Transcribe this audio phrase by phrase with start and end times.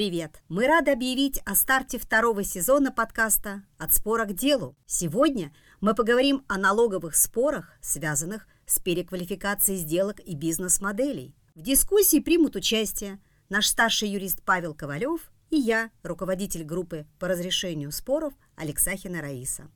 [0.00, 0.40] Привет!
[0.48, 4.74] Мы рады объявить о старте второго сезона подкаста «От спора к делу».
[4.86, 5.52] Сегодня
[5.82, 11.34] мы поговорим о налоговых спорах, связанных с переквалификацией сделок и бизнес-моделей.
[11.54, 13.20] В дискуссии примут участие
[13.50, 19.68] наш старший юрист Павел Ковалев и я, руководитель группы по разрешению споров Алексахина Раиса.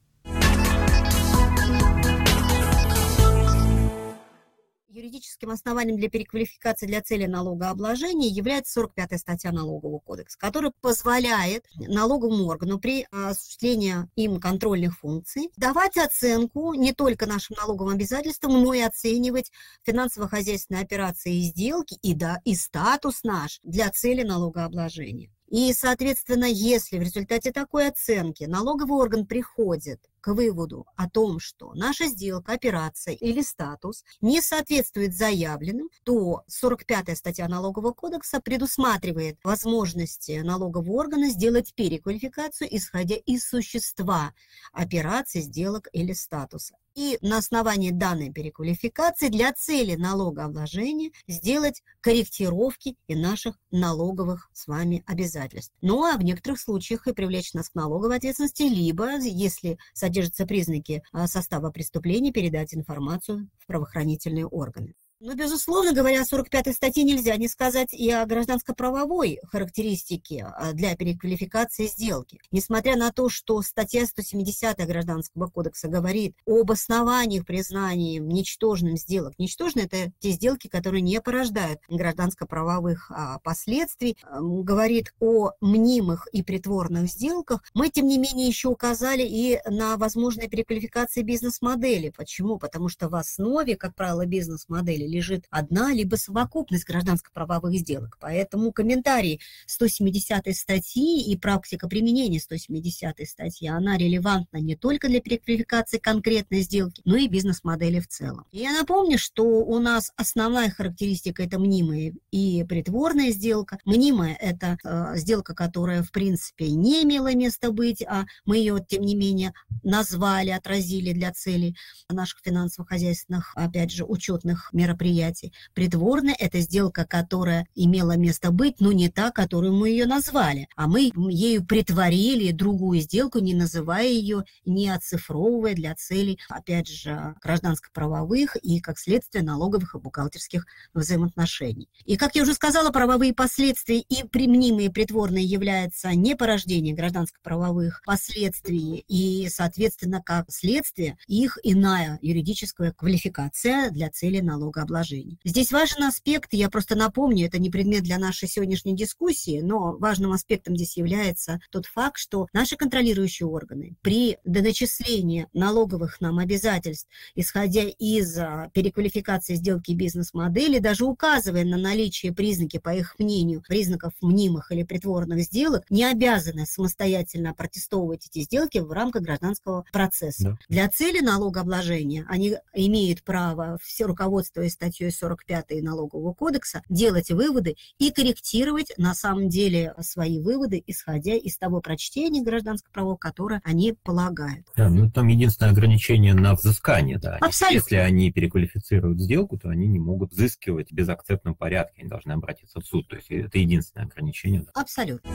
[4.95, 12.47] Юридическим основанием для переквалификации для цели налогообложения является 45-я статья Налогового кодекса, которая позволяет налоговому
[12.47, 18.83] органу при осуществлении им контрольных функций давать оценку не только нашим налоговым обязательствам, но и
[18.83, 19.51] оценивать
[19.83, 25.33] финансово-хозяйственные операции и сделки и, да, и статус наш для цели налогообложения.
[25.49, 31.75] И, соответственно, если в результате такой оценки налоговый орган приходит к выводу о том, что
[31.75, 40.41] наша сделка, операция или статус не соответствует заявленным, то 45-я статья Налогового кодекса предусматривает возможности
[40.43, 44.33] налогового органа сделать переквалификацию, исходя из существа
[44.73, 53.15] операции, сделок или статуса и на основании данной переквалификации для цели налогообложения сделать корректировки и
[53.15, 55.75] наших налоговых с вами обязательств.
[55.81, 61.03] Ну а в некоторых случаях и привлечь нас к налоговой ответственности, либо, если содержатся признаки
[61.13, 64.95] а, состава преступления, передать информацию в правоохранительные органы.
[65.21, 70.97] Ну, безусловно говоря, о 45-й статье нельзя не сказать и о гражданско-правовой характеристике а, для
[70.97, 72.41] переквалификации сделки.
[72.51, 79.35] Несмотря на то, что статья 170 Гражданского кодекса говорит об основаниях признания ничтожным сделок.
[79.39, 84.19] Ничтожные– это те сделки, которые не порождают гражданско-правовых а, последствий.
[84.29, 87.63] Говорит о мнимых и притворных сделках.
[87.73, 92.11] Мы, тем не менее, еще указали и на возможные переквалификации бизнес-модели.
[92.11, 92.59] Почему?
[92.59, 98.19] Потому что в основе, как правило, бизнес-модели лежит одна, либо совокупность гражданско-правовых сделок.
[98.21, 105.99] Поэтому комментарий 170 статьи и практика применения 170 статьи, она релевантна не только для переквалификации
[105.99, 108.47] конкретной сделки, но и бизнес-модели в целом.
[108.53, 113.79] Я напомню, что у нас основная характеристика– это мнимая и притворная сделка.
[113.85, 119.03] Мнимая– это э, сделка, которая, в принципе, не имела места быть, а мы ее, тем
[119.03, 121.77] не менее, назвали, отразили для целей
[122.11, 125.53] наших финансово-хозяйственных, опять же, учетных мероприятий мероприятий.
[125.75, 130.69] Притворная– это сделка, которая имела место быть, но не та, которую мы ее назвали.
[130.77, 137.35] А мы ею притворили другую сделку, не называя ее, не оцифровывая для целей, опять же,
[137.43, 141.89] гражданско-правовых и, как следствие, налоговых и бухгалтерских взаимоотношений.
[142.05, 149.05] И, как я уже сказала, правовые последствия и применимые притворные являются не порождение гражданско-правовых последствий
[149.09, 154.41] и, соответственно, как следствие, их иная юридическая квалификация для цели
[154.85, 155.39] налогообложения.
[155.45, 160.33] Здесь важен аспект, я просто напомню, это не предмет для нашей сегодняшней дискуссии, но важным
[160.33, 167.83] аспектом здесь является тот факт, что наши контролирующие органы при доначислении налоговых нам обязательств, исходя
[167.83, 174.71] из а, переквалификации сделки бизнес-модели, даже указывая на наличие признаки, по их мнению, признаков мнимых
[174.71, 180.51] или притворных сделок, не обязаны самостоятельно протестовывать эти сделки в рамках гражданского процесса.
[180.51, 180.59] Да.
[180.69, 188.11] Для цели налогообложения они имеют право, все руководствуясь статьей 45 налогового кодекса, делать выводы и
[188.11, 194.67] корректировать на самом деле свои выводы, исходя из того прочтения гражданского права, которое они полагают.
[194.77, 197.39] Да, ну там единственное ограничение на взыскание, да.
[197.41, 197.77] Абсолютно.
[197.77, 202.81] Если они переквалифицируют сделку, то они не могут взыскивать в безакцептном порядке, они должны обратиться
[202.81, 203.09] в суд.
[203.09, 204.63] То есть это единственное ограничение.
[204.63, 204.81] Да.
[204.81, 205.31] Абсолютно.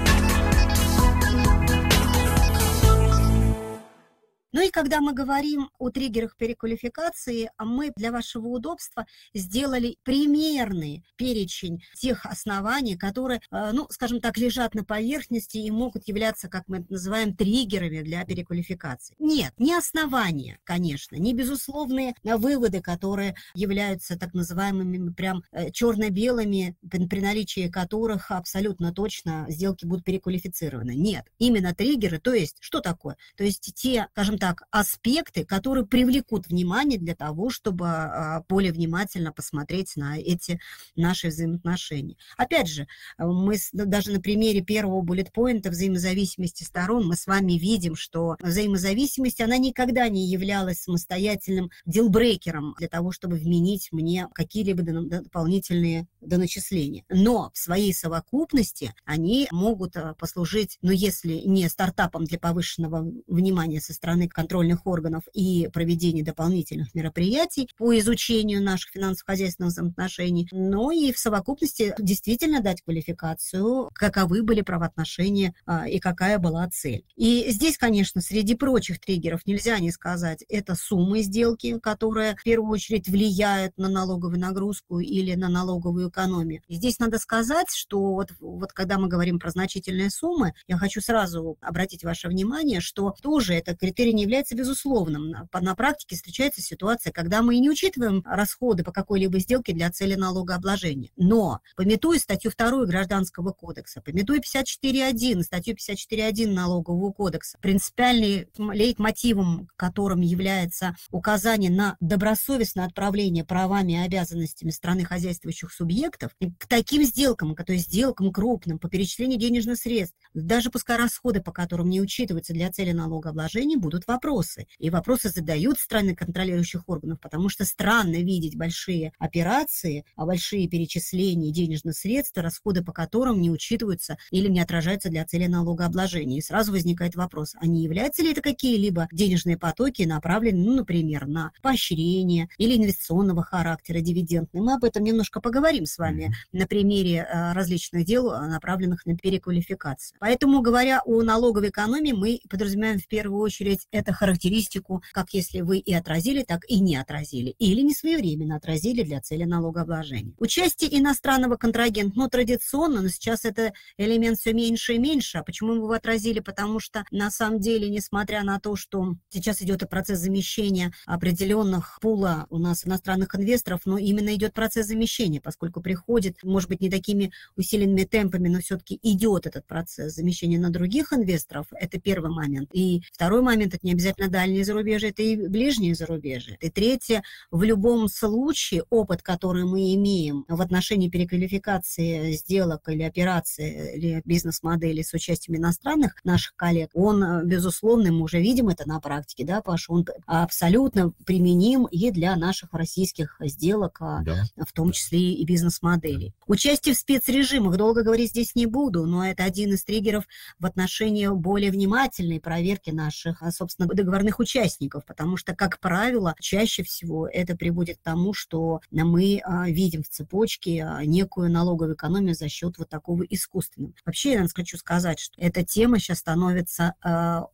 [4.51, 11.83] Ну и когда мы говорим о триггерах переквалификации, мы для вашего удобства сделали примерный перечень
[11.95, 16.77] тех оснований, которые, э, ну, скажем так, лежат на поверхности и могут являться, как мы
[16.79, 19.15] это называем, триггерами для переквалификации.
[19.19, 27.19] Нет, не основания, конечно, не безусловные выводы, которые являются так называемыми прям э, черно-белыми, при
[27.19, 30.95] наличии которых абсолютно точно сделки будут переквалифицированы.
[30.95, 33.15] Нет, именно триггеры, то есть что такое?
[33.35, 39.31] То есть те, скажем так, аспекты, которые привлекут внимание для того, чтобы а, более внимательно
[39.31, 40.59] посмотреть на эти
[40.95, 42.15] наши взаимоотношения.
[42.37, 42.87] Опять же,
[43.17, 49.57] мы даже на примере первого буллетпоинта взаимозависимости сторон мы с вами видим, что взаимозависимость, она
[49.57, 57.03] никогда не являлась самостоятельным дилбрейкером для того, чтобы вменить мне какие-либо дополнительные доначисления.
[57.09, 63.81] Но в своей совокупности они могут а, послужить, ну если не стартапом для повышенного внимания
[63.81, 71.11] со стороны контрольных органов и проведения дополнительных мероприятий по изучению наших финансово-хозяйственных взаимоотношений, но и
[71.11, 77.05] в совокупности действительно дать квалификацию, каковы были правоотношения а, и какая была цель.
[77.15, 82.71] И здесь, конечно, среди прочих триггеров нельзя не сказать, это суммы сделки, которая в первую
[82.71, 86.61] очередь влияет на налоговую нагрузку или на налоговую экономию.
[86.67, 91.01] И здесь надо сказать, что вот, вот когда мы говорим про значительные суммы, я хочу
[91.01, 95.29] сразу обратить ваше внимание, что тоже этот критерий не является безусловным.
[95.29, 100.15] На, на практике встречается ситуация, когда мы не учитываем расходы по какой-либо сделке для цели
[100.15, 101.09] налогообложения.
[101.15, 110.21] Но, пометуя статью 2 Гражданского кодекса, пометуя 54.1, статью 54.1 Налогового кодекса, принципиальный лейтмотивом которым
[110.21, 117.73] является указание на добросовестное отправление правами и обязанностями страны хозяйствующих субъектов, к таким сделкам, то
[117.73, 122.71] есть сделкам крупным по перечислению денежных средств, даже пускай расходы по которым не учитываются для
[122.71, 124.67] цели налогообложения, будут вопросы.
[124.79, 131.53] И вопросы задают страны контролирующих органов, потому что странно видеть большие операции, а большие перечисления
[131.53, 136.39] денежных средств, расходы по которым не учитываются или не отражаются для цели налогообложения.
[136.39, 141.27] И сразу возникает вопрос, а не являются ли это какие-либо денежные потоки, направленные, ну, например,
[141.27, 144.63] на поощрение или инвестиционного характера, дивидендные.
[144.63, 149.15] Мы об этом немножко поговорим с вами на примере э, различных дел, э, направленных на
[149.15, 150.17] переквалификацию.
[150.19, 155.77] Поэтому, говоря о налоговой экономии, мы подразумеваем в первую очередь эту характеристику, как если вы
[155.77, 160.33] и отразили, так и не отразили, или не своевременно отразили для цели налогообложения.
[160.37, 165.37] Участие иностранного контрагента, ну, традиционно, но сейчас это элемент все меньше и меньше.
[165.37, 166.39] А почему мы его отразили?
[166.39, 171.99] Потому что, на самом деле, несмотря на то, что сейчас идет и процесс замещения определенных
[172.01, 176.89] пула у нас иностранных инвесторов, но именно идет процесс замещения, поскольку приходит, может быть, не
[176.89, 181.67] такими усиленными темпами, но все-таки идет этот процесс замещения на других инвесторов.
[181.71, 182.69] Это первый момент.
[182.73, 186.57] И второй момент, это не обязательно дальние зарубежье, это и ближние зарубежье.
[186.61, 193.95] И третье, в любом случае опыт, который мы имеем в отношении переквалификации сделок или операций,
[193.95, 199.43] или бизнес-моделей с участием иностранных наших коллег, он, безусловно, мы уже видим это на практике,
[199.43, 204.43] да, Паша, он абсолютно применим и для наших российских сделок, а, да.
[204.55, 206.35] в том числе и бизнес-моделей.
[206.45, 210.25] Участие в спецрежимах, долго говорить здесь не буду, но это один из триггеров
[210.59, 216.83] в отношении более внимательной проверки наших, а, собственно, договорных участников, потому что, как правило, чаще
[216.83, 222.49] всего это приводит к тому, что мы а, видим в цепочке некую налоговую экономию за
[222.49, 223.93] счет вот такого искусственного.
[224.05, 226.95] Вообще, я хочу сказать, что эта тема сейчас становится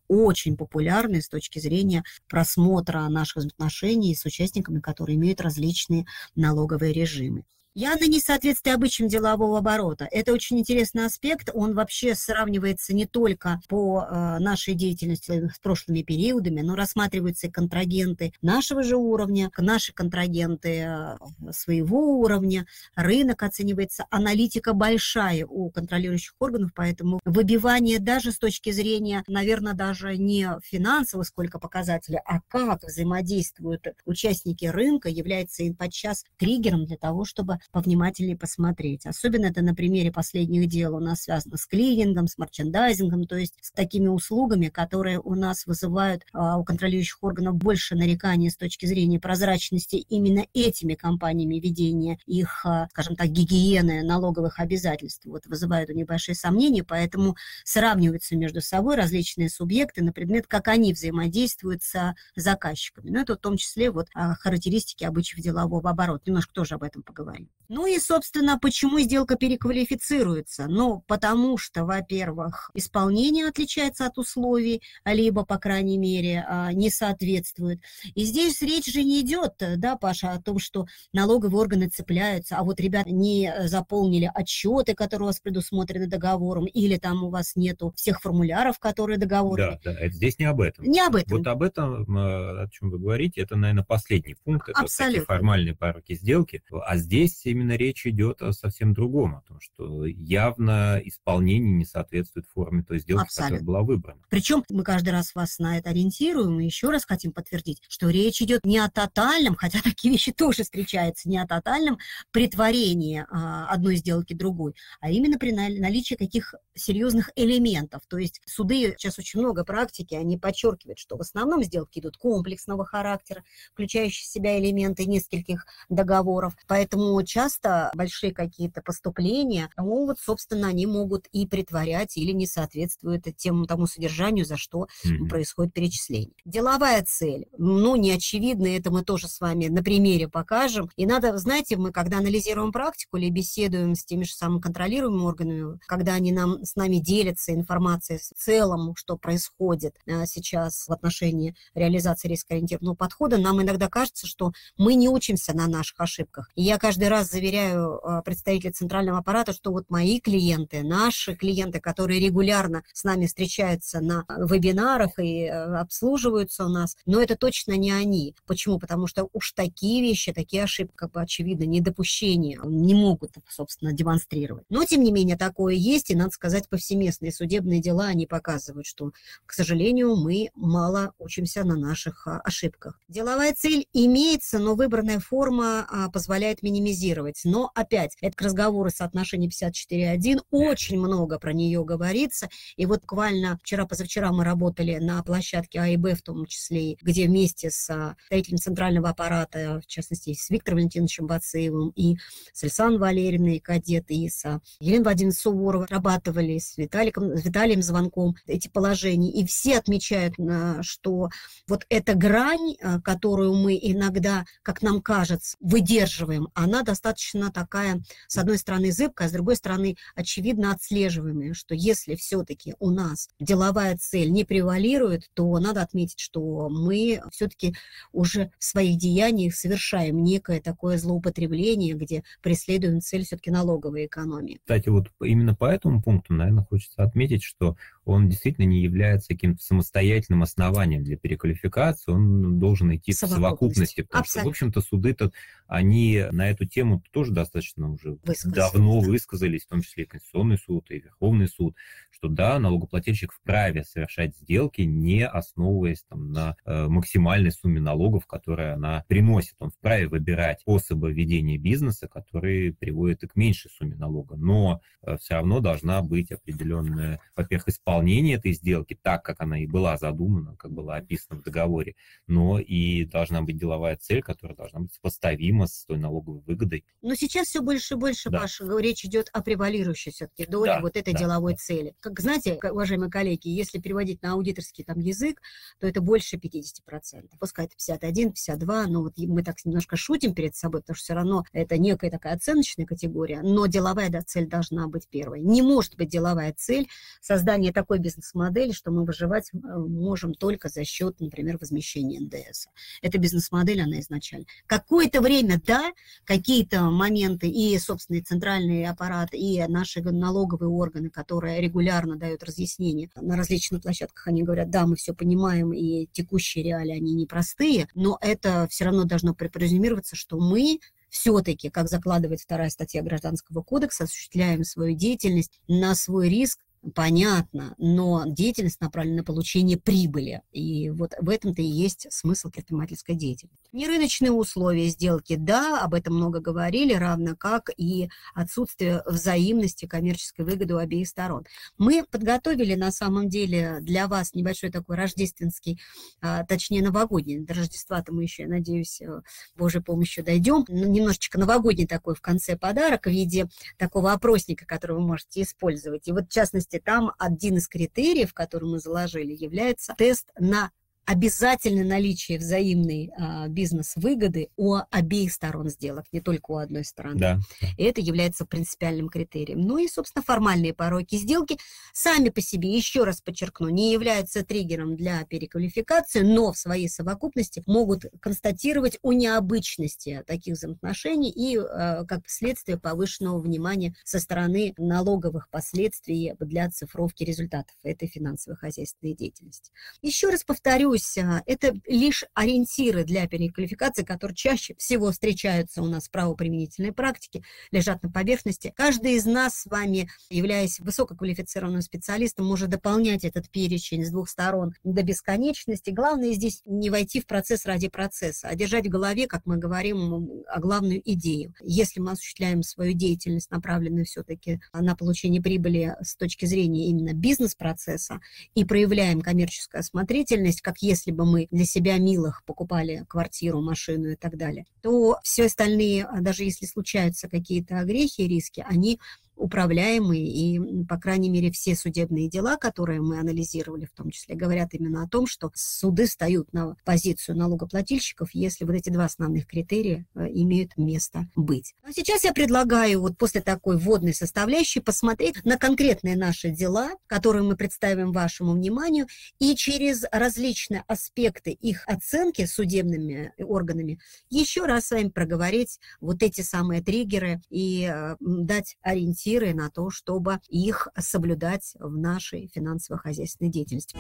[0.08, 7.44] очень популярной с точки зрения просмотра наших отношений с участниками, которые имеют различные налоговые режимы.
[7.78, 10.08] Явно несоответствие обычаям делового оборота.
[10.10, 11.50] Это очень интересный аспект.
[11.54, 17.52] Он вообще сравнивается не только по э, нашей деятельности с прошлыми периодами, но рассматриваются и
[17.52, 21.18] контрагенты нашего же уровня, наши контрагенты э,
[21.52, 22.66] своего уровня.
[22.96, 24.06] Рынок оценивается.
[24.10, 31.24] Аналитика большая у контролирующих органов, поэтому выбивание даже с точки зрения, наверное, даже не финансово
[31.24, 39.06] сколько показателей, а как взаимодействуют участники рынка, является подчас триггером для того, чтобы повнимательнее посмотреть.
[39.06, 43.56] Особенно это на примере последних дел у нас связано с клинингом, с мерчендайзингом, то есть
[43.62, 48.86] с такими услугами, которые у нас вызывают а, у контролирующих органов больше нареканий с точки
[48.86, 55.26] зрения прозрачности именно этими компаниями ведения их, а, скажем так, гигиены налоговых обязательств.
[55.26, 60.68] Вот вызывают у них большие сомнения, поэтому сравниваются между собой различные субъекты на предмет, как
[60.68, 63.10] они взаимодействуют с заказчиками.
[63.10, 66.24] Ну, это в том числе вот а, характеристики обычаев делового оборота.
[66.26, 67.50] Немножко тоже об этом поговорим.
[67.68, 70.68] Ну и, собственно, почему сделка переквалифицируется?
[70.68, 77.82] Ну, потому что, во-первых, исполнение отличается от условий, либо, по крайней мере, а, не соответствует.
[78.14, 82.64] И здесь речь же не идет, да, Паша, о том, что налоговые органы цепляются, а
[82.64, 87.94] вот ребята не заполнили отчеты, которые у вас предусмотрены договором, или там у вас нету
[87.96, 89.80] всех формуляров, которые договоры.
[89.84, 90.86] Да, да, это здесь не об этом.
[90.86, 91.38] Не об этом.
[91.38, 94.70] Вот об этом, о чем вы говорите, это, наверное, последний пункт.
[94.70, 95.22] Это Абсолютно.
[95.22, 96.62] Вот формальные парки сделки.
[96.86, 102.48] А здесь именно речь идет о совсем другом, о том, что явно исполнение не соответствует
[102.54, 103.58] форме той сделки, Абсолютно.
[103.58, 104.22] которая была выбрана.
[104.30, 108.42] Причем мы каждый раз вас на это ориентируем, и еще раз хотим подтвердить, что речь
[108.42, 111.98] идет не о тотальном, хотя такие вещи тоже встречаются, не о тотальном
[112.32, 118.02] притворении а, одной сделки другой, а именно при наличии каких серьезных элементов.
[118.08, 122.86] То есть суды, сейчас очень много практики, они подчеркивают, что в основном сделки идут комплексного
[122.86, 130.70] характера, включающие в себя элементы нескольких договоров, поэтому часто большие какие-то поступления, ну вот, собственно,
[130.70, 135.28] они могут и притворять или не соответствуют тем, тому содержанию, за что mm-hmm.
[135.28, 136.32] происходит перечисление.
[136.46, 140.90] Деловая цель, ну, не очевидно, это мы тоже с вами на примере покажем.
[140.96, 145.80] И надо, знаете, мы когда анализируем практику или беседуем с теми же самыми контролируемыми органами,
[145.88, 151.54] когда они нам, с нами делятся информацией в целом, что происходит а, сейчас в отношении
[151.74, 156.50] реализации рискоориентированного подхода, нам иногда кажется, что мы не учимся на наших ошибках.
[156.56, 161.80] И я каждый раз заверяю а, представителей центрального аппарата, что вот мои клиенты, наши клиенты,
[161.80, 167.74] которые регулярно с нами встречаются на вебинарах и а, обслуживаются у нас, но это точно
[167.74, 168.36] не они.
[168.46, 168.80] Почему?
[168.80, 174.66] Потому что уж такие вещи, такие ошибки, как бы очевидно, недопущения не могут, собственно, демонстрировать.
[174.70, 179.12] Но, тем не менее, такое есть, и, надо сказать, повсеместные судебные дела, они показывают, что,
[179.46, 183.00] к сожалению, мы мало учимся на наших ошибках.
[183.08, 187.05] Деловая цель имеется, но выбранная форма а, позволяет минимизировать.
[187.46, 192.50] Но опять, это к разговору соотношения 54.1, очень много про нее говорится.
[192.76, 197.90] И вот буквально вчера-позавчера мы работали на площадке АИБ в том числе, где вместе с
[197.90, 202.18] а, представителем центрального аппарата, в частности, с Виктором Валентиновичем Бацеевым и
[202.52, 207.82] с Александром Валерьевной Кадет, и с а, Еленой Владимировной Суворовой рабатывали, с Виталиком, с Виталием
[207.82, 209.32] Звонком эти положения.
[209.32, 210.36] И все отмечают,
[210.82, 211.30] что
[211.68, 218.58] вот эта грань, которую мы иногда, как нам кажется, выдерживаем, она достаточно такая, с одной
[218.58, 224.32] стороны, зыбкая, а с другой стороны, очевидно отслеживаемая, что если все-таки у нас деловая цель
[224.32, 227.76] не превалирует, то надо отметить, что мы все-таки
[228.14, 234.60] уже в своих деяниях совершаем некое такое злоупотребление, где преследуем цель все-таки налоговой экономии.
[234.62, 237.76] Кстати, вот именно по этому пункту, наверное, хочется отметить, что
[238.06, 244.02] он действительно не является каким-то самостоятельным основанием для переквалификации, он должен идти в совокупности.
[244.02, 244.28] Потому Абсолютно.
[244.28, 245.32] что, в общем-то, суды-то,
[245.68, 248.56] они на эту тему тоже достаточно уже высказались.
[248.56, 251.76] давно высказались, в том числе и Конституционный суд, и Верховный суд,
[252.12, 258.74] что да, налогоплательщик вправе совершать сделки, не основываясь там, на э, максимальной сумме налогов, которые
[258.74, 259.56] она приносит.
[259.60, 264.36] Он вправе выбирать способы ведения бизнеса, которые приводят и к меньшей сумме налога.
[264.36, 269.68] Но э, все равно должна быть определенная, во-первых, исполнение этой сделки так, как она и
[269.68, 271.96] была задумана, как была описана в договоре,
[272.28, 276.84] но и должна быть деловая цель, которая должна быть сопоставима с той налоговой выгодой.
[277.02, 278.42] Но сейчас все больше и больше, да.
[278.42, 281.58] Паша, речь идет о превалирующей все-таки доле да, вот этой да, деловой да.
[281.58, 281.96] цели.
[282.02, 285.42] Как знаете, уважаемые коллеги, если переводить на аудиторский там язык,
[285.80, 287.30] то это больше 50%.
[287.40, 291.14] Пускай это 51, 52, но вот мы так немножко шутим перед собой, потому что все
[291.14, 295.42] равно это некая такая оценочная категория, но деловая цель должна быть первой.
[295.42, 296.88] Не может быть деловая цель
[297.22, 302.68] создания такой бизнес-модели, что мы выживать э, можем только за счет, например, возмещения НДС.
[303.02, 304.46] Эта бизнес-модель, она изначально.
[304.68, 305.92] Какое-то время, да,
[306.26, 313.10] какие-то моменты и, собственно, и центральный аппарат, и наши налоговые органы, которые регулярно дают разъяснения
[313.16, 318.18] на различных площадках, они говорят, да, мы все понимаем, и текущие реалии, они непростые, но
[318.22, 320.80] это все равно должно предразумироваться, что мы
[321.16, 326.60] все-таки, как закладывает вторая статья Гражданского кодекса, осуществляем свою деятельность на свой риск
[326.94, 330.42] понятно, но деятельность направлена на получение прибыли.
[330.52, 333.70] И вот в этом-то и есть смысл предпринимательской деятельности.
[333.72, 340.76] Нерыночные условия сделки, да, об этом много говорили, равно как и отсутствие взаимности коммерческой выгоды
[340.76, 341.46] у обеих сторон.
[341.78, 345.80] Мы подготовили на самом деле для вас небольшой такой рождественский,
[346.22, 349.22] а, точнее новогодний, до Рождества-то мы еще, я надеюсь, э,
[349.56, 355.02] Божьей помощью дойдем, немножечко новогодний такой в конце подарок в виде такого опросника, который вы
[355.02, 356.08] можете использовать.
[356.08, 360.72] И вот в частности, там один из критериев, который мы заложили, является тест на
[361.06, 367.20] обязательно наличие взаимной а, бизнес-выгоды у обеих сторон сделок, не только у одной стороны.
[367.20, 367.40] Да.
[367.78, 369.62] И это является принципиальным критерием.
[369.62, 371.58] Ну и, собственно, формальные пороки сделки
[371.94, 377.62] сами по себе, еще раз подчеркну, не являются триггером для переквалификации, но в своей совокупности
[377.68, 385.50] могут констатировать о необычности таких взаимоотношений и, а, как следствие, повышенного внимания со стороны налоговых
[385.50, 389.72] последствий для оцифровки результатов этой финансово-хозяйственной деятельности.
[390.02, 395.86] Еще раз повторю, повторюсь, а, это лишь ориентиры для переквалификации, которые чаще всего встречаются у
[395.86, 398.74] нас в правоприменительной практике, лежат на поверхности.
[398.76, 404.74] Каждый из нас с вами, являясь высококвалифицированным специалистом, может дополнять этот перечень с двух сторон
[404.84, 405.90] до бесконечности.
[405.90, 410.44] Главное здесь не войти в процесс ради процесса, а держать в голове, как мы говорим,
[410.58, 411.54] главную идею.
[411.62, 418.20] Если мы осуществляем свою деятельность, направленную все-таки на получение прибыли с точки зрения именно бизнес-процесса
[418.54, 424.16] и проявляем коммерческую осмотрительность, как если бы мы для себя милых покупали квартиру, машину и
[424.16, 429.00] так далее, то все остальные, а даже если случаются какие-то огрехи и риски, они
[429.36, 434.74] управляемые, и, по крайней мере, все судебные дела, которые мы анализировали, в том числе, говорят
[434.74, 440.06] именно о том, что суды встают на позицию налогоплательщиков, если вот эти два основных критерия
[440.16, 441.74] э, имеют место быть.
[441.84, 447.44] А сейчас я предлагаю вот после такой вводной составляющей посмотреть на конкретные наши дела, которые
[447.44, 449.08] мы представим вашему вниманию,
[449.40, 454.00] и через различные аспекты их оценки судебными органами
[454.30, 459.70] еще раз с вами проговорить вот эти самые триггеры и э, дать ориентир ориентиры на
[459.70, 463.98] то, чтобы их соблюдать в нашей финансово-хозяйственной деятельности.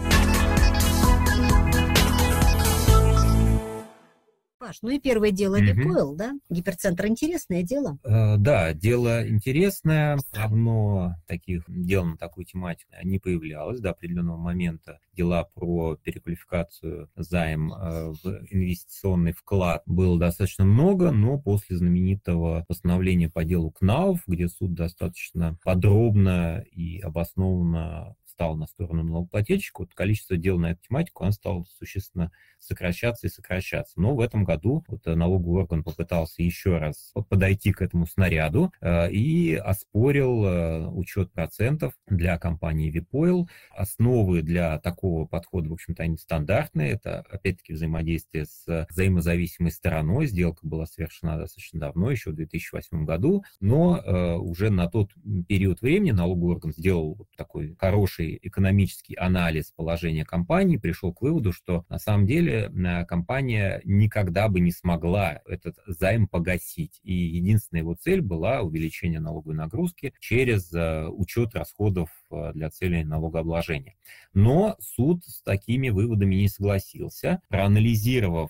[4.66, 6.34] Паш, ну и первое дело Ликойл, да?
[6.50, 8.00] Гиперцентр интересное дело.
[8.04, 10.18] Э, да, дело интересное.
[10.34, 14.98] Давно таких дел на такую тематику не появлялось до определенного момента.
[15.14, 23.30] Дела про переквалификацию займ э, в инвестиционный вклад было достаточно много, но после знаменитого постановления
[23.30, 30.36] по делу КНАУФ, где суд достаточно подробно и обоснованно стал на сторону налогоплательщика, вот количество
[30.36, 33.94] дел на эту тематику, оно стало существенно сокращаться и сокращаться.
[34.00, 39.12] Но в этом году вот налоговый орган попытался еще раз подойти к этому снаряду э,
[39.12, 43.48] и оспорил э, учет процентов для компании Vipoil.
[43.72, 46.92] Основы для такого подхода, в общем-то, они стандартные.
[46.92, 50.28] Это, опять-таки, взаимодействие с взаимозависимой стороной.
[50.28, 55.12] Сделка была совершена достаточно давно, еще в 2008 году, но э, уже на тот
[55.48, 61.86] период времени налоговый орган сделал такой хороший экономический анализ положения компании, пришел к выводу, что
[61.90, 67.00] на самом деле Э, компания никогда бы не смогла этот займ погасить.
[67.04, 72.10] И единственная его цель была увеличение налоговой нагрузки через э, учет расходов
[72.54, 73.96] для целей налогообложения.
[74.34, 77.42] Но суд с такими выводами не согласился.
[77.50, 78.50] Проанализировав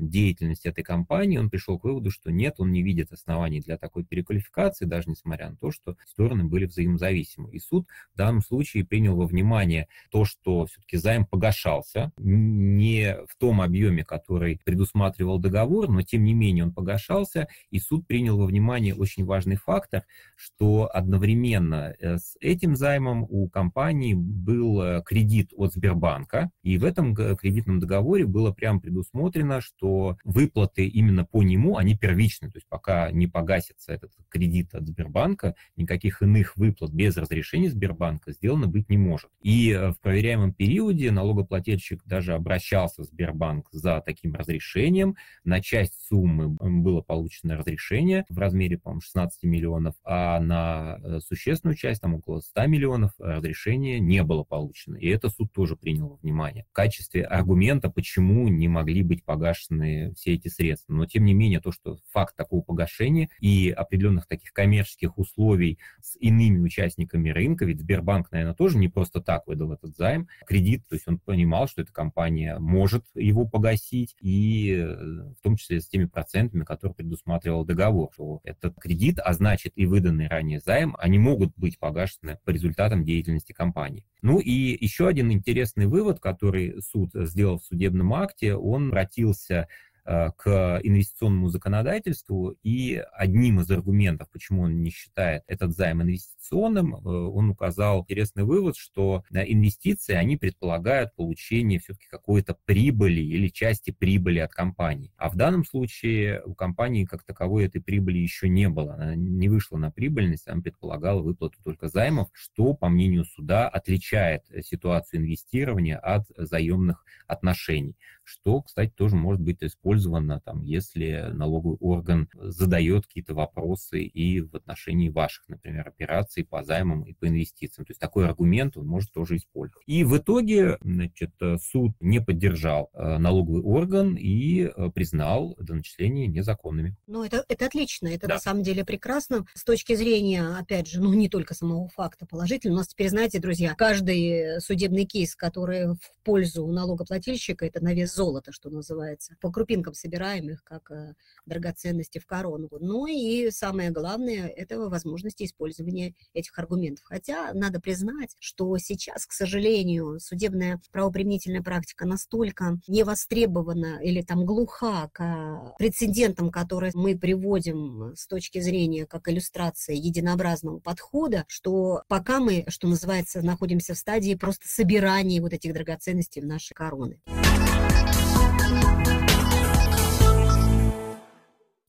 [0.00, 4.04] деятельность этой компании, он пришел к выводу, что нет, он не видит оснований для такой
[4.04, 7.50] переквалификации, даже несмотря на то, что стороны были взаимозависимы.
[7.52, 13.36] И суд в данном случае принял во внимание то, что все-таки займ погашался не в
[13.38, 18.46] том объеме, который предусматривал договор, но тем не менее он погашался, и суд принял во
[18.46, 25.50] внимание очень важный фактор, что одновременно э, с этим займом у компании был э, кредит
[25.56, 31.76] от Сбербанка, и в этом кредитном договоре было прямо предусмотрено, что выплаты именно по нему,
[31.76, 37.16] они первичны, то есть пока не погасится этот кредит от Сбербанка, никаких иных выплат без
[37.16, 39.30] разрешения Сбербанка сделано быть не может.
[39.42, 45.16] И э, в проверяемом периоде налогоплательщик даже обращался в Сбербанк за таким разрешением.
[45.44, 51.76] На часть суммы было получено разрешение в размере, по-моему, 16 миллионов, а на э, существенную
[51.76, 52.86] часть, там около 100 миллионов,
[53.18, 54.96] разрешения не было получено.
[54.96, 60.14] И это суд тоже принял во внимание в качестве аргумента, почему не могли быть погашены
[60.14, 60.92] все эти средства.
[60.92, 66.16] Но, тем не менее, то, что факт такого погашения и определенных таких коммерческих условий с
[66.16, 70.94] иными участниками рынка, ведь Сбербанк, наверное, тоже не просто так выдал этот займ, кредит, то
[70.94, 74.94] есть он понимал, что эта компания может его погасить, и э,
[75.38, 79.86] в том числе с теми процентами, которые предусматривал договор, что этот кредит, а значит и
[79.86, 82.50] выданный ранее займ, они могут быть погашены по
[82.86, 84.04] результатам деятельности компании.
[84.22, 89.68] Ну и еще один интересный вывод, который суд сделал в судебном акте, он обратился
[90.06, 96.98] к инвестиционному законодательству, и одним из аргументов, почему он не считает этот займ инвестиционным, э,
[96.98, 104.38] он указал интересный вывод, что инвестиции, они предполагают получение все-таки какой-то прибыли или части прибыли
[104.38, 105.12] от компании.
[105.16, 108.94] А в данном случае у компании как таковой этой прибыли еще не было.
[108.94, 114.44] Она не вышла на прибыльность, она предполагала выплату только займов, что, по мнению суда, отличает
[114.62, 122.28] ситуацию инвестирования от заемных отношений что, кстати, тоже может быть использовано, там, если налоговый орган
[122.34, 127.86] задает какие-то вопросы и в отношении ваших, например, операций по займам и по инвестициям.
[127.86, 129.84] То есть такой аргумент он может тоже использовать.
[129.86, 136.96] И в итоге значит, суд не поддержал э, налоговый орган и э, признал доначисления незаконными.
[137.06, 138.34] Ну, это, это отлично, это да.
[138.34, 139.46] на самом деле прекрасно.
[139.54, 143.38] С точки зрения, опять же, ну, не только самого факта положительно, у нас теперь, знаете,
[143.38, 149.36] друзья, каждый судебный кейс, который в пользу налогоплательщика, это на вес золото, что называется.
[149.40, 152.68] По крупинкам собираем их, как э, драгоценности в корону.
[152.80, 157.04] Ну и самое главное, это возможности использования этих аргументов.
[157.04, 164.46] Хотя надо признать, что сейчас, к сожалению, судебная правоприменительная практика настолько не востребована или там
[164.46, 172.40] глуха к прецедентам, которые мы приводим с точки зрения как иллюстрация единообразного подхода, что пока
[172.40, 177.20] мы, что называется, находимся в стадии просто собирания вот этих драгоценностей в наши короны.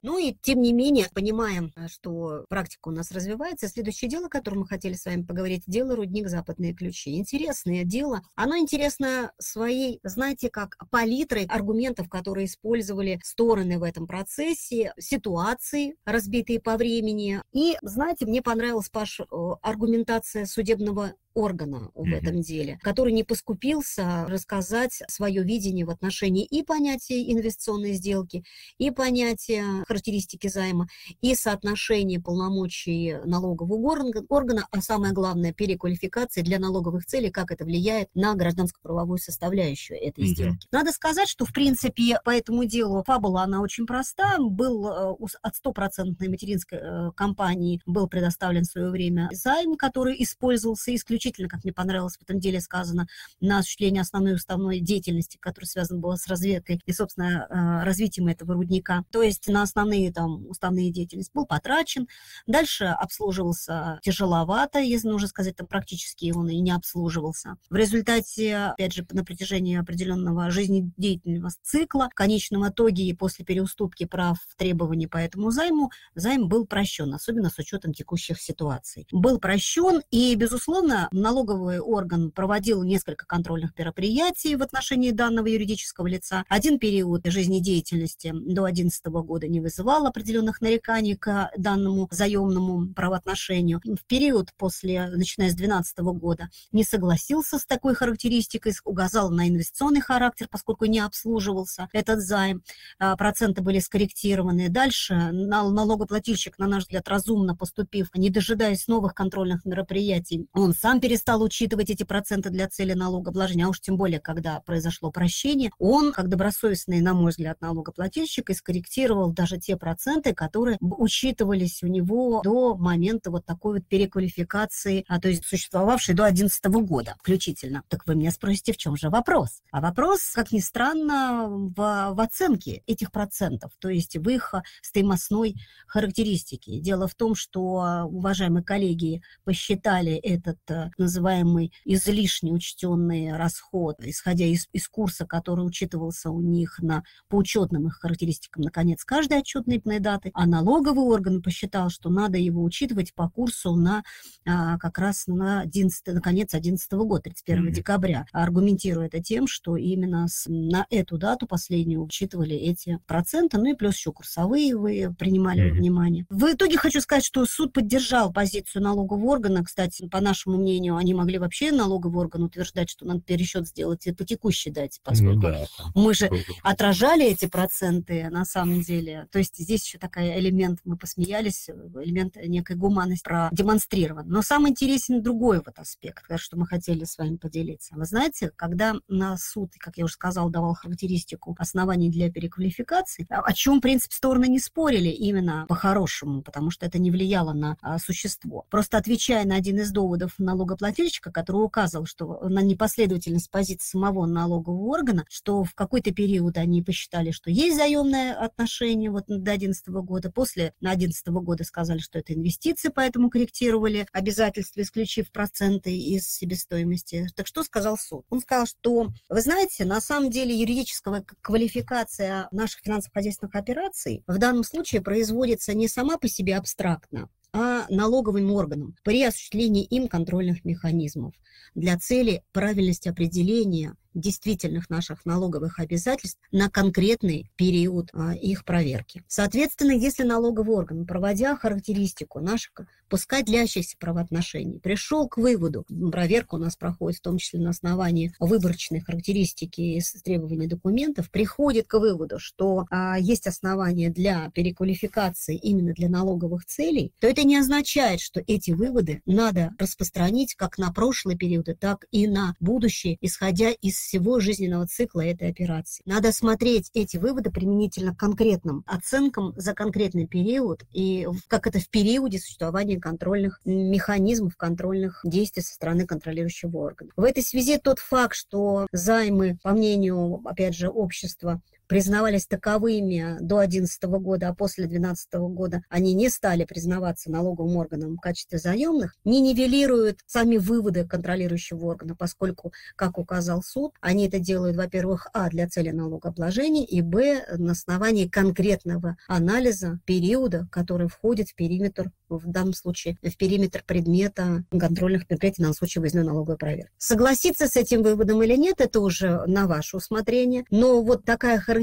[0.03, 3.67] Ну и тем не менее, понимаем, э, что практика у нас развивается.
[3.67, 7.17] Следующее дело, о котором мы хотели с вами поговорить, дело рудник «Западные ключи».
[7.17, 8.21] Интересное дело.
[8.35, 16.59] Оно интересно своей, знаете, как палитрой аргументов, которые использовали стороны в этом процессе, ситуации, разбитые
[16.59, 17.41] по времени.
[17.51, 19.25] И, знаете, мне понравилась, Паш, э,
[19.61, 22.15] аргументация судебного органа в mm-hmm.
[22.15, 28.43] этом деле, который не поскупился рассказать свое видение в отношении и понятия инвестиционной сделки,
[28.79, 30.87] и понятия характеристики займа,
[31.21, 38.09] и соотношения полномочий налогового органа, а самое главное, переквалификации для налоговых целей, как это влияет
[38.13, 40.27] на гражданско-правовую составляющую этой mm-hmm.
[40.27, 40.67] сделки.
[40.71, 44.37] Надо сказать, что, в принципе, по этому делу фабула, она очень проста.
[44.39, 50.93] Был э, от стопроцентной материнской э, компании был предоставлен в свое время займ, который использовался
[50.95, 53.07] исключительно как мне понравилось в этом деле сказано,
[53.39, 58.53] на осуществление основной уставной деятельности, которая связана была с разведкой и, собственно, э, развитием этого
[58.53, 59.03] рудника.
[59.11, 62.07] То есть на основные там уставные деятельности был потрачен.
[62.47, 67.57] Дальше обслуживался тяжеловато, если нужно сказать, там практически он и не обслуживался.
[67.69, 74.05] В результате, опять же, на протяжении определенного жизнедеятельного цикла, в конечном итоге и после переуступки
[74.05, 79.07] прав требований по этому займу, займ был прощен, особенно с учетом текущих ситуаций.
[79.11, 86.43] Был прощен, и, безусловно, налоговый орган проводил несколько контрольных мероприятий в отношении данного юридического лица.
[86.49, 93.81] Один период жизнедеятельности до 2011 года не вызывал определенных нареканий к данному заемному правоотношению.
[93.83, 99.99] В период после, начиная с 2012 года, не согласился с такой характеристикой, указал на инвестиционный
[99.99, 102.63] характер, поскольку не обслуживался этот займ,
[102.97, 104.69] а, проценты были скорректированы.
[104.69, 111.41] Дальше налогоплательщик, на наш взгляд, разумно поступив, не дожидаясь новых контрольных мероприятий, он сам перестал
[111.43, 116.29] учитывать эти проценты для цели налогообложения, а уж тем более, когда произошло прощение, он, как
[116.29, 122.75] добросовестный, на мой взгляд, налогоплательщик, и скорректировал даже те проценты, которые учитывались у него до
[122.75, 127.83] момента вот такой вот переквалификации, а, то есть существовавшей до 2011 года включительно.
[127.89, 129.61] Так вы меня спросите, в чем же вопрос?
[129.71, 135.55] А вопрос, как ни странно, в, в оценке этих процентов, то есть в их стоимостной
[135.87, 136.79] характеристике.
[136.79, 144.67] Дело в том, что уважаемые коллеги посчитали этот э, называемый излишне учтенный расход, исходя из,
[144.73, 149.03] из курса, который учитывался у них на, по учетным их характеристикам на конец
[149.47, 154.03] отчетной даты, а налоговый орган посчитал, что надо его учитывать по курсу на
[154.45, 157.71] а, как раз на, 11, на конец 2011 года, 31 mm-hmm.
[157.71, 163.71] декабря, аргументируя это тем, что именно с, на эту дату последнюю учитывали эти проценты, ну
[163.71, 165.69] и плюс еще курсовые вы принимали mm-hmm.
[165.69, 166.25] во внимание.
[166.29, 171.13] В итоге хочу сказать, что суд поддержал позицию налогового органа, кстати, по нашему мнению, они
[171.13, 175.41] могли вообще налоговый орган утверждать, что надо пересчет сделать по текущей дате, ну поскольку ну,
[175.41, 175.65] да.
[175.95, 176.29] мы же
[176.63, 179.27] отражали эти проценты на самом деле.
[179.37, 184.27] То есть здесь еще такой элемент, мы посмеялись, элемент некой гуманности продемонстрирован.
[184.27, 187.93] Но самый интересен другой вот аспект, что мы хотели с вами поделиться.
[187.95, 193.53] Вы знаете, когда на суд, как я уже сказала, давал характеристику оснований для переквалификации, о
[193.53, 197.99] чем, в принципе, стороны не спорили именно по-хорошему, потому что это не влияло на а,
[197.99, 198.65] существо.
[198.71, 204.87] Просто отвечая на один из доводов налогоплательщика, который указывал, что на непоследовательность позиции самого налогового
[204.87, 210.31] органа, что в какой-то период они посчитали, что есть заемное отношение вот до 2011 года,
[210.31, 217.27] после на 2011 года сказали, что это инвестиции, поэтому корректировали обязательства, исключив проценты из себестоимости.
[217.35, 218.25] Так что сказал суд?
[218.29, 224.63] Он сказал, что, вы знаете, на самом деле юридическая квалификация наших финансово-хозяйственных операций в данном
[224.63, 231.33] случае производится не сама по себе абстрактно, а налоговым органам при осуществлении им контрольных механизмов
[231.75, 239.23] для цели правильности определения действительных наших налоговых обязательств на конкретный период а, их проверки.
[239.27, 242.71] Соответственно, если налоговый орган, проводя характеристику наших
[243.09, 248.33] пускай длящихся правоотношений, пришел к выводу, проверка у нас проходит в том числе на основании
[248.39, 255.93] выборочной характеристики и требований документов, приходит к выводу, что а, есть основания для переквалификации именно
[255.93, 261.37] для налоговых целей, то это не означает, что эти выводы надо распространить как на прошлые
[261.37, 266.01] периоды, так и на будущее, исходя из всего жизненного цикла этой операции.
[266.05, 271.89] Надо смотреть эти выводы применительно к конкретным оценкам за конкретный период и как это в
[271.89, 277.11] периоде существования контрольных механизмов, контрольных действий со стороны контролирующего органа.
[277.17, 283.57] В этой связи тот факт, что займы, по мнению, опять же, общества, признавались таковыми до
[283.59, 289.15] 2011 года, а после 2012 года они не стали признаваться налоговым органом в качестве заемных,
[289.23, 295.49] не нивелируют сами выводы контролирующего органа, поскольку, как указал суд, они это делают, во-первых, а,
[295.49, 302.49] для цели налогообложения, и, б, на основании конкретного анализа периода, который входит в периметр, в
[302.49, 306.91] данном случае, в периметр предмета контрольных мероприятий, данном случае выездной налоговой проверки.
[306.97, 311.76] Согласиться с этим выводом или нет, это уже на ваше усмотрение, но вот такая характеристика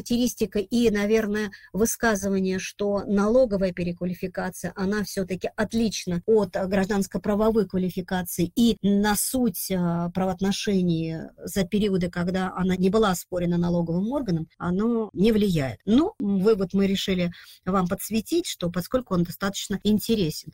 [0.58, 9.70] и, наверное, высказывание, что налоговая переквалификация, она все-таки отлична от гражданско-правовой квалификации и на суть
[9.70, 15.80] а, правоотношений за периоды, когда она не была оспорена налоговым органом, оно не влияет.
[15.84, 17.32] Но вывод мы решили
[17.64, 20.52] вам подсветить, что поскольку он достаточно интересен.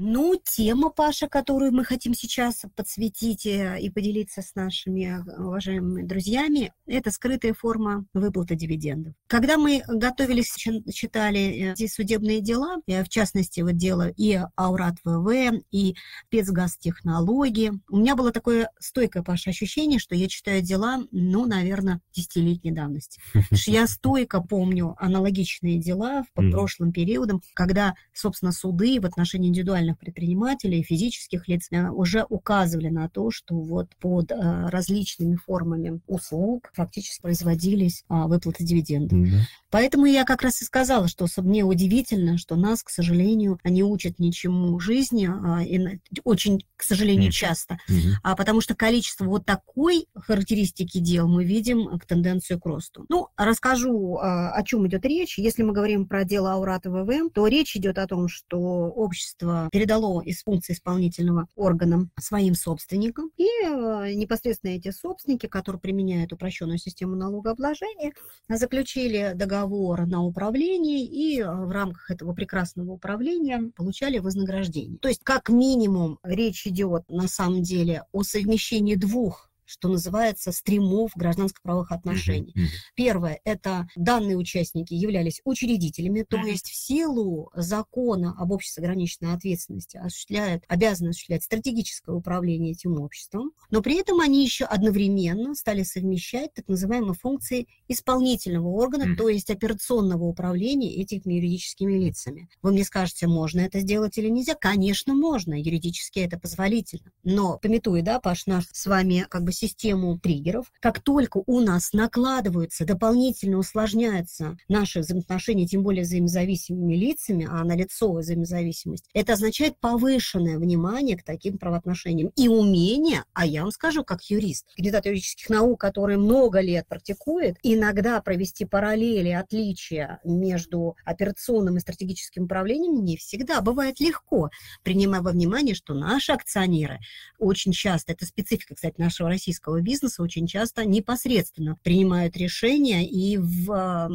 [0.00, 6.02] Ну, тема, Паша, которую мы хотим сейчас подсветить э, и поделиться с нашими э, уважаемыми
[6.02, 9.14] друзьями, это скрытая форма выплаты дивидендов.
[9.26, 10.54] Когда мы готовились,
[10.94, 11.40] читали
[11.72, 15.96] эти судебные дела, э, в частности, вот дело и Аурат ВВ, и
[16.28, 22.70] спецгазтехнологии, у меня было такое стойкое, Паша, ощущение, что я читаю дела, ну, наверное, десятилетней
[22.70, 23.20] давности.
[23.66, 29.98] Я стойко помню аналогичные дела по прошлым периодам, когда, собственно, суды в отношении индивидуальных индивидуальных
[29.98, 36.70] предпринимателей, физических лиц э, уже указывали на то, что вот под э, различными формами услуг
[36.74, 39.18] фактически производились а, выплаты дивидендов.
[39.18, 39.40] Mm-hmm.
[39.70, 44.18] Поэтому я как раз и сказала, что мне удивительно, что нас, к сожалению, не учат
[44.18, 47.32] ничему жизни, а, и очень, к сожалению, mm-hmm.
[47.32, 48.36] часто, mm-hmm.
[48.36, 53.04] потому что количество вот такой характеристики дел мы видим к тенденцию к росту.
[53.08, 55.38] Ну, расскажу, о чем идет речь.
[55.38, 60.20] Если мы говорим про дело Аурата ВВ, то речь идет о том, что общество передало
[60.20, 63.30] из функции исполнительного органа своим собственникам.
[63.36, 68.12] И э, непосредственно эти собственники, которые применяют упрощенную систему налогообложения,
[68.48, 74.98] заключили договор на управление и э, в рамках этого прекрасного управления получали вознаграждение.
[74.98, 81.12] То есть как минимум речь идет на самом деле о совмещении двух что называется, стримов
[81.14, 82.54] гражданско-правовых отношений.
[82.56, 82.66] Mm-hmm.
[82.96, 86.50] Первое– это данные участники являлись учредителями, то mm-hmm.
[86.50, 93.52] есть в силу закона об обществе ограниченной ответственности осуществляют, обязаны осуществлять стратегическое управление этим обществом,
[93.70, 99.16] но при этом они еще одновременно стали совмещать так называемые функции исполнительного органа, mm-hmm.
[99.16, 102.48] то есть операционного управления этими юридическими лицами.
[102.62, 104.54] Вы мне скажете, можно это сделать или нельзя?
[104.54, 107.10] Конечно, можно, юридически это позволительно.
[107.22, 110.72] Но, пометуя, да, Паш, наш с вами как бы систему триггеров.
[110.80, 117.76] Как только у нас накладываются, дополнительно усложняются наши взаимоотношения, тем более взаимозависимыми лицами, а на
[117.76, 124.04] лицо взаимозависимость, это означает повышенное внимание к таким правоотношениям и умение, а я вам скажу,
[124.04, 131.76] как юрист, кандидат юридических наук, который много лет практикует, иногда провести параллели, отличия между операционным
[131.76, 134.50] и стратегическим управлением не всегда бывает легко,
[134.82, 137.00] принимая во внимание, что наши акционеры
[137.38, 143.38] очень часто, это специфика, кстати, нашего российского российского бизнеса очень часто непосредственно принимают решения и,
[143.38, 144.10] в,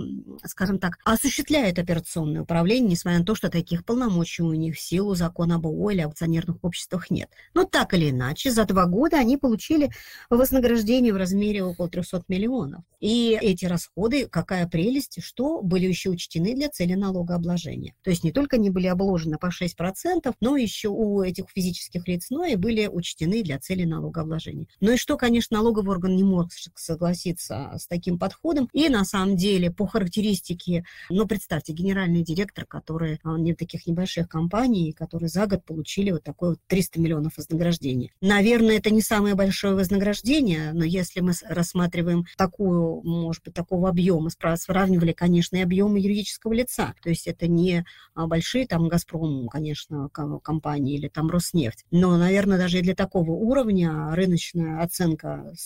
[0.45, 5.15] скажем так, осуществляют операционное управление, несмотря на то, что таких полномочий у них в силу
[5.15, 7.29] закона об ООО или акционерных обществах нет.
[7.55, 9.89] Но так или иначе, за два года они получили
[10.29, 12.83] вознаграждение в размере около 300 миллионов.
[12.99, 17.95] И эти расходы, какая прелесть, что были еще учтены для цели налогообложения.
[18.03, 22.27] То есть не только они были обложены по 6%, но еще у этих физических лиц,
[22.29, 24.67] но и были учтены для цели налогообложения.
[24.79, 28.67] Ну и что, конечно, налоговый орган не мог согласиться с таким подходом.
[28.73, 34.27] И на самом деле по характеристике, ну, представьте, генеральный директор, который а, не таких небольших
[34.27, 38.11] компаний, которые за год получили вот такое вот 300 миллионов вознаграждения.
[38.19, 44.29] Наверное, это не самое большое вознаграждение, но если мы рассматриваем такую может быть, такого объема.
[44.55, 46.93] Сравнивали, конечно, и объемы юридического лица.
[47.01, 51.85] То есть это не а, большие там «Газпром», конечно, компании или там «Роснефть».
[51.91, 55.12] Но, наверное, даже и для такого уровня рыночная оценка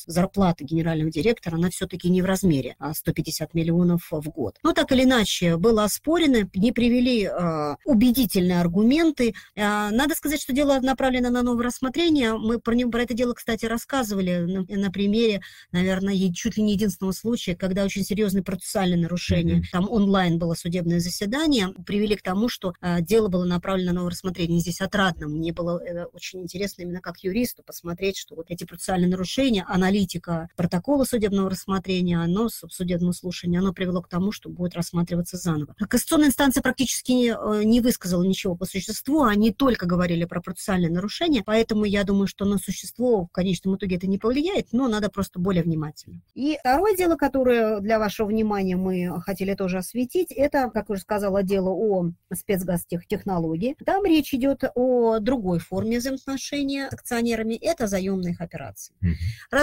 [0.06, 4.58] зарплаты генерального директора, она все-таки не в размере 150 а миллионов в год.
[4.64, 9.34] Но так или иначе, было оспорено, не привели э, убедительные аргументы.
[9.56, 12.38] Э, надо сказать, что дело направлено на новое рассмотрение.
[12.38, 17.14] Мы про, про это дело, кстати, рассказывали на, на примере, наверное, чуть ли не единственного
[17.14, 19.72] случае, когда очень серьезные процессуальные нарушения, mm-hmm.
[19.72, 24.12] там онлайн было судебное заседание, привели к тому, что э, дело было направлено на новое
[24.12, 24.60] рассмотрение.
[24.60, 25.28] Здесь отрадно.
[25.28, 29.64] Мне было э, очень интересно именно как юристу посмотреть, что вот эти процессуальные нарушения решение,
[29.68, 35.76] аналитика протокола судебного рассмотрения, оно, судебного слушания, оно привело к тому, что будет рассматриваться заново.
[35.78, 40.92] Кассационная инстанция практически не, э, не высказала ничего по существу, они только говорили про процессуальные
[40.92, 45.10] нарушения, поэтому я думаю, что на существо в конечном итоге это не повлияет, но надо
[45.10, 46.22] просто более внимательно.
[46.34, 51.44] И второе дело, которое для вашего внимания мы хотели тоже осветить, это, как уже сказала,
[51.44, 53.76] дело о спецгазтехнологии.
[53.86, 58.96] Там речь идет о другой форме взаимоотношения с акционерами, это заемных операций.
[59.04, 59.17] Mm-hmm.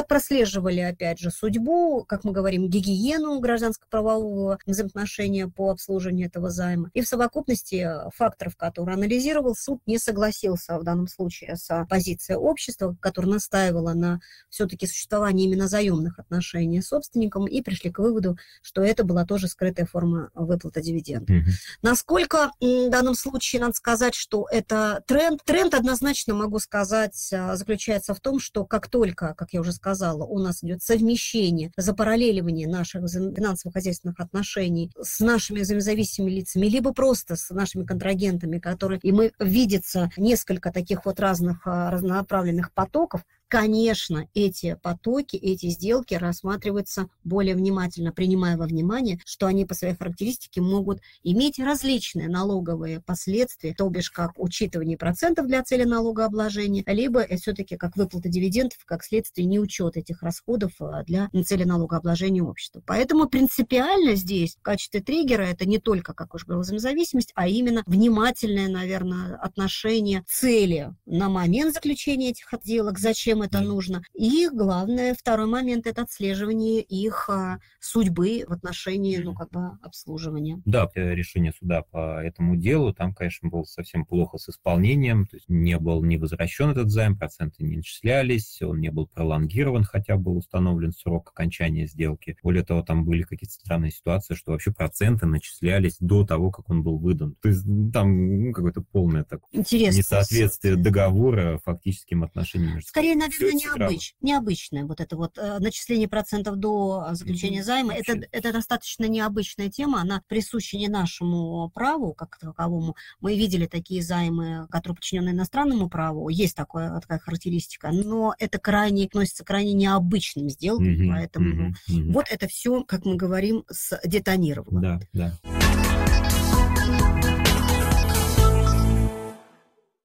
[0.08, 6.90] Прослеживали, опять же, судьбу, как мы говорим, гигиену гражданско-правового взаимоотношения по обслуживанию этого займа.
[6.94, 12.96] И в совокупности факторов, которые анализировал, суд не согласился в данном случае с позицией общества,
[13.00, 18.82] которое настаивало на все-таки существовании именно заемных отношений с собственником, и пришли к выводу, что
[18.82, 21.36] это была тоже скрытая форма выплаты дивидендов.
[21.36, 21.80] Mm-hmm.
[21.82, 25.42] Насколько в данном случае надо сказать, что это тренд?
[25.44, 30.24] Тренд однозначно, могу сказать, а, заключается в том, что как только, как я уже сказала,
[30.24, 37.50] у нас идет совмещение, запараллеливание наших финансово-хозяйственных отношений с нашими взаимозависимыми лицами, либо просто с
[37.50, 43.20] нашими контрагентами, которые, и мы видится несколько таких вот разных а, разнонаправленных потоков,
[43.54, 49.94] конечно, эти потоки, эти сделки рассматриваются более внимательно, принимая во внимание, что они по своей
[49.94, 57.24] характеристике могут иметь различные налоговые последствия, то бишь как учитывание процентов для цели налогообложения, либо
[57.36, 62.82] все-таки как выплата дивидендов, как следствие неучет этих расходов а, для цели налогообложения общества.
[62.84, 67.84] Поэтому принципиально здесь в качестве триггера это не только, как уже говорила, взаимозависимость, а именно
[67.86, 74.02] внимательное, наверное, отношение цели на момент заключения этих отделок, зачем это нужно.
[74.14, 80.60] И главное, второй момент, это отслеживание их а, судьбы в отношении, ну, как бы, обслуживания.
[80.64, 85.48] Да, решение суда по этому делу, там, конечно, было совсем плохо с исполнением, то есть
[85.48, 90.36] не был не возвращен этот займ, проценты не начислялись, он не был пролонгирован, хотя был
[90.36, 92.36] установлен срок окончания сделки.
[92.42, 96.82] Более того, там были какие-то странные ситуации, что вообще проценты начислялись до того, как он
[96.82, 97.36] был выдан.
[97.42, 102.80] То есть там ну, какое-то полное такое несоответствие договора фактическим отношениям.
[102.82, 107.64] Скорее, наверное, необыч, необычное вот это вот э, начисление процентов до заключения mm-hmm.
[107.64, 107.94] займа.
[107.94, 112.96] Это, это достаточно необычная тема, она присуща не нашему праву как таковому.
[113.20, 119.06] Мы видели такие займы, которые подчинены иностранному праву, есть такое, такая характеристика, но это крайне
[119.06, 121.10] относится к крайне необычным сделкам, mm-hmm.
[121.10, 122.12] поэтому mm-hmm.
[122.12, 124.80] вот это все, как мы говорим, сдетонировало.
[124.80, 125.63] Да, да.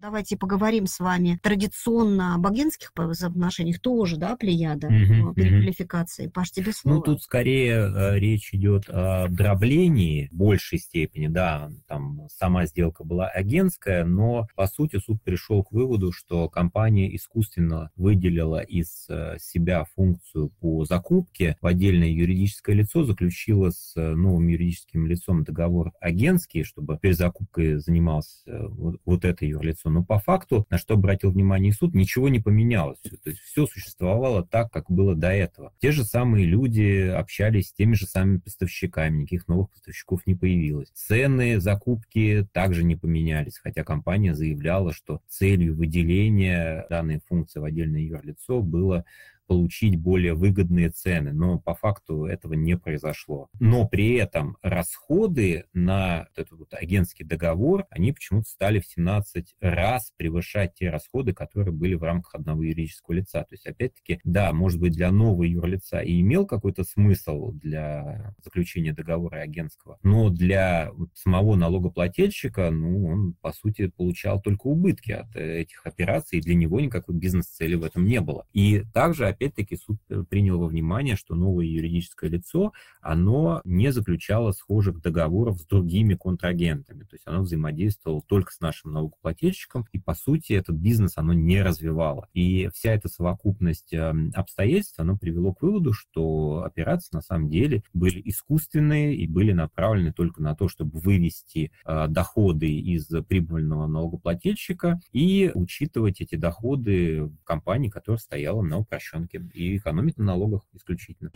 [0.02, 6.28] Давайте поговорим с вами традиционно об агентских взаимоотношениях тоже, да, плеяда угу, переквалификации.
[6.28, 6.32] Угу.
[6.32, 6.96] Паш, тебе ну, слово.
[6.96, 13.04] Ну, тут скорее э, речь идет о дроблении в большей степени, да, там сама сделка
[13.04, 19.36] была агентская, но, по сути, суд пришел к выводу, что компания искусственно выделила из э,
[19.38, 25.92] себя функцию по закупке в отдельное юридическое лицо, заключила с э, новым юридическим лицом договор
[26.00, 31.32] агентский, чтобы перезакупкой занималось э, вот, вот это юрлицо но по факту, на что обратил
[31.32, 33.00] внимание суд, ничего не поменялось.
[33.00, 35.74] То есть все существовало так, как было до этого.
[35.80, 40.90] Те же самые люди общались с теми же самыми поставщиками, никаких новых поставщиков не появилось.
[40.94, 48.02] Цены закупки также не поменялись, хотя компания заявляла, что целью выделения данной функции в отдельное
[48.02, 49.06] юрлицо было
[49.50, 53.48] получить более выгодные цены, но по факту этого не произошло.
[53.60, 60.14] Но при этом расходы на этот вот агентский договор, они почему-то стали в 17 раз
[60.18, 63.42] превышать те расходы, которые были в рамках одного юридического лица.
[63.42, 68.94] То есть, опять-таки, да, может быть, для нового юрлица и имел какой-то смысл для заключения
[68.94, 75.88] договора агентского, но для самого налогоплательщика, ну, он, по сути, получал только убытки от этих
[75.88, 78.46] операций, и для него никакой бизнес-цели в этом не было.
[78.54, 84.52] И также, опять-таки суд э, принял во внимание, что новое юридическое лицо, оно не заключало
[84.52, 90.14] схожих договоров с другими контрагентами, то есть оно взаимодействовало только с нашим налогоплательщиком, и по
[90.14, 92.28] сути этот бизнес оно не развивало.
[92.34, 97.84] И вся эта совокупность эм, обстоятельств, оно привело к выводу, что операции на самом деле
[97.94, 105.00] были искусственные и были направлены только на то, чтобы вывести э, доходы из прибыльного налогоплательщика
[105.14, 111.32] и учитывать эти доходы компании, которая стояла на упрощенке рынке и экономить на налогах исключительно.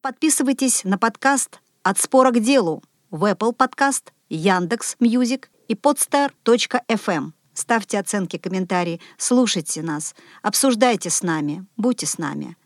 [0.00, 7.32] Подписывайтесь на подкаст «От спора к делу» в Apple Podcast, Яндекс Music и podstar.fm.
[7.54, 12.56] Ставьте оценки, комментарии, слушайте нас, обсуждайте с нами, будьте с нами.